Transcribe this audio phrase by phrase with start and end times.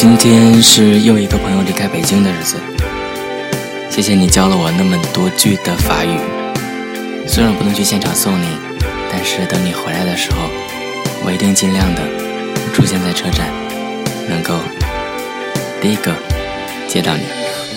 [0.00, 2.54] 今天是又一个朋友离开北京的日子，
[3.90, 6.16] 谢谢你教了我那么多句的法语。
[7.26, 8.46] 虽然不能去现场送你，
[9.10, 10.38] 但是等你回来的时候，
[11.24, 12.02] 我一定尽量的
[12.72, 13.48] 出现在车站，
[14.28, 14.54] 能够
[15.82, 16.14] 第一个
[16.86, 17.22] 接到你。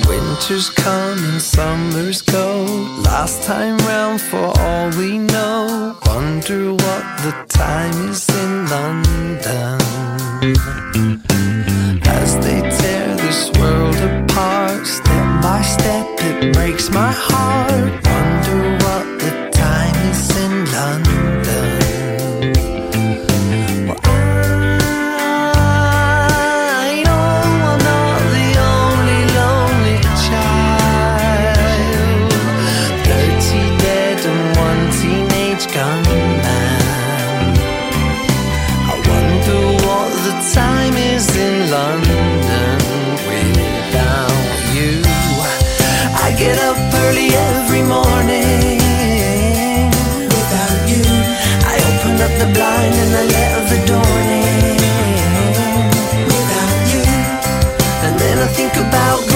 [0.05, 2.67] Winters come and summers go.
[3.03, 5.95] Last time round, for all we know.
[6.05, 9.80] Wonder what the time is in London.
[16.91, 17.30] My heart.
[58.73, 59.30] Think about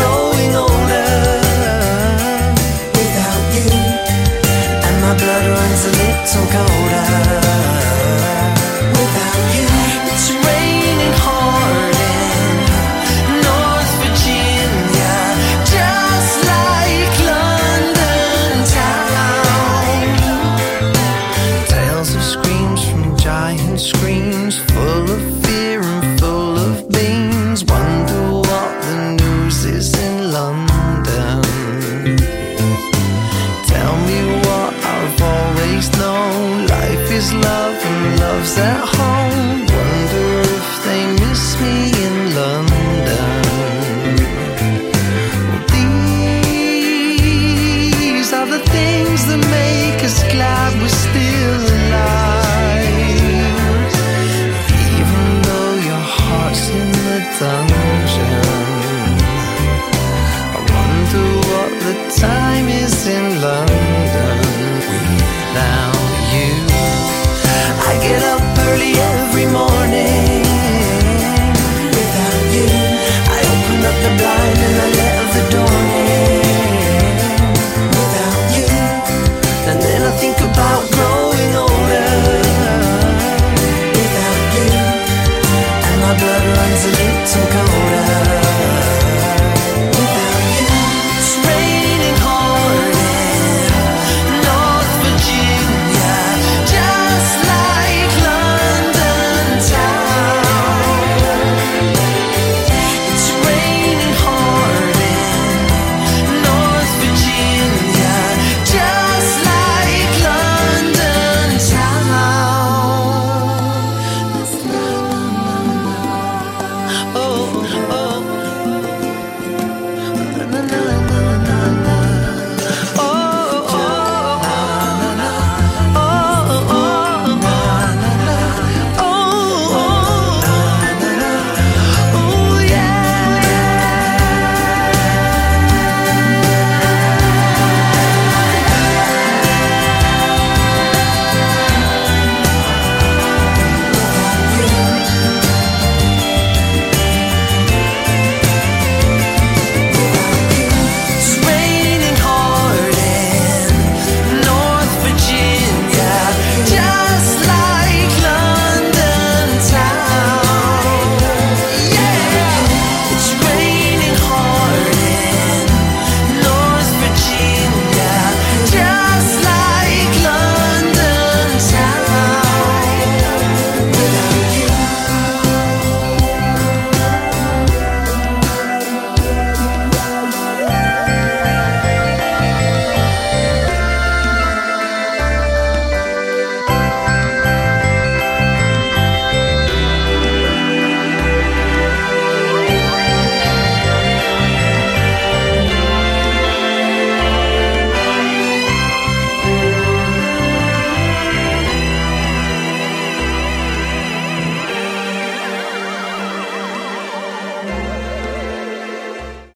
[35.75, 36.67] always known.
[36.67, 39.14] Life is love and love's at home.